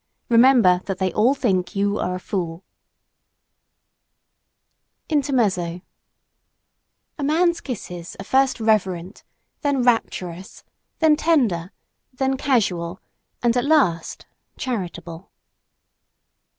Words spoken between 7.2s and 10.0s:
MAN'S kisses are first reverent, then